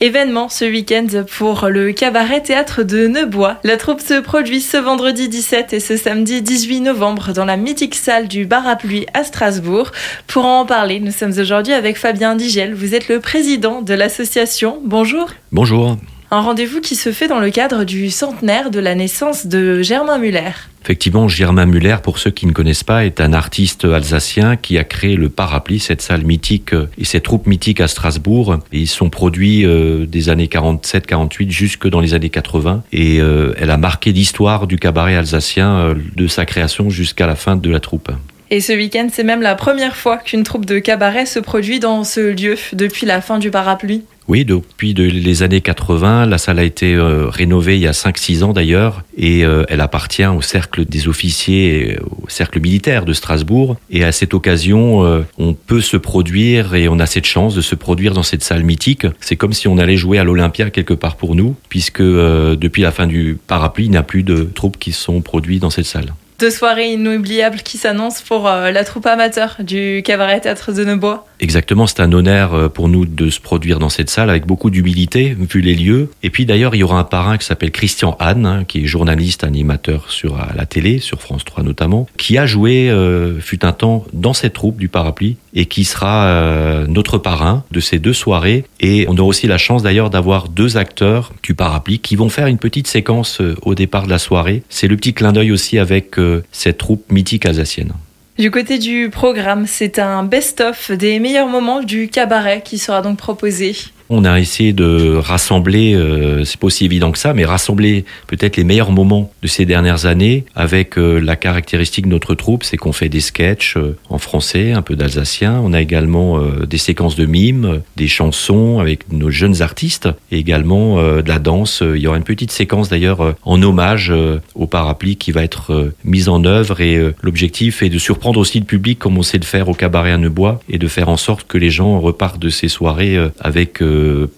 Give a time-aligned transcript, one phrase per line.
[0.00, 1.06] Événement ce week-end
[1.38, 3.56] pour le cabaret théâtre de Neubois.
[3.64, 7.94] La troupe se produit ce vendredi 17 et ce samedi 18 novembre dans la mythique
[7.94, 9.92] salle du bar à pluie à Strasbourg.
[10.26, 12.74] Pour en parler, nous sommes aujourd'hui avec Fabien Digel.
[12.74, 14.82] Vous êtes le président de l'association.
[14.84, 15.30] Bonjour.
[15.50, 15.96] Bonjour.
[16.32, 20.18] Un rendez-vous qui se fait dans le cadre du centenaire de la naissance de Germain
[20.18, 20.50] Muller.
[20.82, 24.82] Effectivement, Germain Muller, pour ceux qui ne connaissent pas, est un artiste alsacien qui a
[24.82, 28.58] créé le Parapluie, cette salle mythique euh, et cette troupe mythique à Strasbourg.
[28.72, 32.82] Et ils sont produits euh, des années 47-48 jusque dans les années 80.
[32.92, 37.56] Et euh, elle a marqué l'histoire du cabaret alsacien de sa création jusqu'à la fin
[37.56, 38.10] de la troupe.
[38.50, 42.04] Et ce week-end, c'est même la première fois qu'une troupe de cabaret se produit dans
[42.04, 44.04] ce lieu depuis la fin du parapluie.
[44.28, 48.42] Oui, depuis les années 80, la salle a été euh, rénovée il y a 5-6
[48.42, 53.76] ans d'ailleurs, et euh, elle appartient au cercle des officiers, au cercle militaire de Strasbourg.
[53.90, 57.60] Et à cette occasion, euh, on peut se produire, et on a cette chance de
[57.60, 59.06] se produire dans cette salle mythique.
[59.20, 62.90] C'est comme si on allait jouer à l'Olympia quelque part pour nous, puisque depuis la
[62.92, 66.12] fin du parapluie, il n'y a plus de troupes qui sont produites dans cette salle
[66.38, 71.26] deux soirées inoubliables qui s'annoncent pour euh, la troupe amateur du cabaret théâtre de Neubois.
[71.40, 74.70] Exactement, c'est un honneur euh, pour nous de se produire dans cette salle avec beaucoup
[74.70, 76.10] d'humilité, vu les lieux.
[76.22, 78.86] Et puis d'ailleurs, il y aura un parrain qui s'appelle Christian Hahn, hein, qui est
[78.86, 83.72] journaliste, animateur sur la télé, sur France 3 notamment, qui a joué, euh, fut un
[83.72, 88.12] temps, dans cette troupe du parapluie et qui sera euh, notre parrain de ces deux
[88.12, 88.64] soirées.
[88.80, 92.46] Et on aura aussi la chance d'ailleurs d'avoir deux acteurs du parapluie qui vont faire
[92.46, 94.62] une petite séquence au départ de la soirée.
[94.68, 96.16] C'est le petit clin d'œil aussi avec
[96.52, 97.92] cette troupe mythique alsacienne.
[98.38, 103.16] Du côté du programme, c'est un best-of des meilleurs moments du cabaret qui sera donc
[103.16, 103.74] proposé.
[104.08, 108.56] On a essayé de rassembler, euh, c'est pas aussi évident que ça, mais rassembler peut-être
[108.56, 112.76] les meilleurs moments de ces dernières années avec euh, la caractéristique de notre troupe, c'est
[112.76, 115.60] qu'on fait des sketchs euh, en français, un peu d'alsacien.
[115.64, 120.96] On a également des séquences de mimes, des chansons avec nos jeunes artistes et également
[120.96, 121.82] de la danse.
[121.82, 124.12] Il y aura une petite séquence d'ailleurs en hommage
[124.54, 128.64] au parapluie qui va être mise en œuvre et l'objectif est de surprendre aussi le
[128.64, 131.46] public comme on sait le faire au cabaret à Neubois et de faire en sorte
[131.46, 133.80] que les gens repartent de ces soirées avec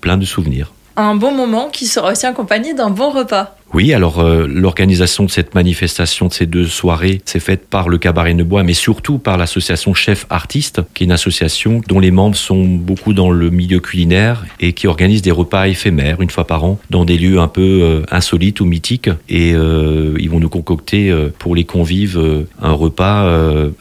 [0.00, 0.72] plein de souvenirs.
[1.00, 3.54] Un bon moment qui sera aussi accompagné d'un bon repas.
[3.72, 7.98] Oui, alors euh, l'organisation de cette manifestation, de ces deux soirées, c'est faite par le
[7.98, 12.34] Cabaret Bois, mais surtout par l'association Chef Artiste, qui est une association dont les membres
[12.34, 16.64] sont beaucoup dans le milieu culinaire et qui organise des repas éphémères une fois par
[16.64, 19.10] an dans des lieux un peu euh, insolites ou mythiques.
[19.28, 22.20] Et euh, ils vont nous concocter pour les convives
[22.60, 23.30] un repas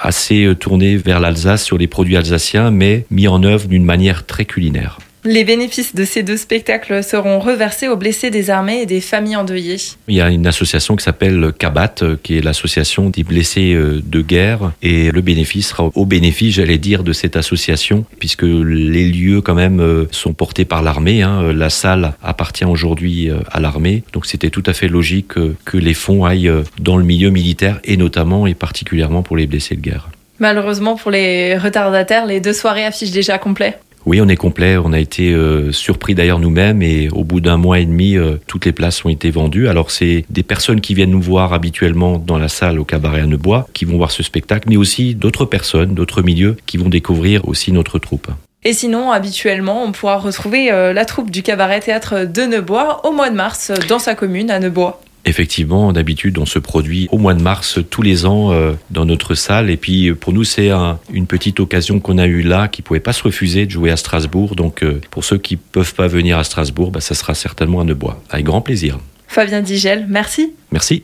[0.00, 4.46] assez tourné vers l'Alsace sur les produits alsaciens, mais mis en œuvre d'une manière très
[4.46, 4.98] culinaire.
[5.26, 9.36] Les bénéfices de ces deux spectacles seront reversés aux blessés des armées et des familles
[9.36, 9.78] endeuillées.
[10.06, 14.20] Il y a une association qui s'appelle CABAT, qui est l'association des blessés euh, de
[14.20, 19.40] guerre, et le bénéfice sera au bénéfice, j'allais dire, de cette association, puisque les lieux
[19.40, 21.22] quand même euh, sont portés par l'armée.
[21.22, 21.54] Hein.
[21.54, 25.32] La salle appartient aujourd'hui euh, à l'armée, donc c'était tout à fait logique
[25.64, 29.76] que les fonds aillent dans le milieu militaire, et notamment et particulièrement pour les blessés
[29.76, 30.10] de guerre.
[30.38, 33.78] Malheureusement pour les retardataires, les deux soirées affichent déjà complet.
[34.06, 34.76] Oui, on est complet.
[34.76, 38.36] On a été euh, surpris d'ailleurs nous-mêmes et au bout d'un mois et demi, euh,
[38.46, 39.68] toutes les places ont été vendues.
[39.68, 43.26] Alors c'est des personnes qui viennent nous voir habituellement dans la salle au cabaret à
[43.26, 47.48] Neubois qui vont voir ce spectacle, mais aussi d'autres personnes, d'autres milieux qui vont découvrir
[47.48, 48.28] aussi notre troupe.
[48.66, 53.12] Et sinon, habituellement, on pourra retrouver euh, la troupe du cabaret théâtre de Neubois au
[53.12, 55.00] mois de mars dans sa commune à Neubois.
[55.26, 59.34] Effectivement, d'habitude, on se produit au mois de mars tous les ans euh, dans notre
[59.34, 59.70] salle.
[59.70, 60.70] Et puis, pour nous, c'est
[61.12, 63.96] une petite occasion qu'on a eue là, qui pouvait pas se refuser de jouer à
[63.96, 64.54] Strasbourg.
[64.54, 67.84] Donc, euh, pour ceux qui peuvent pas venir à Strasbourg, bah, ça sera certainement à
[67.84, 68.22] Neubois.
[68.30, 68.98] Avec grand plaisir.
[69.26, 70.52] Fabien Digel, merci.
[70.70, 71.02] Merci.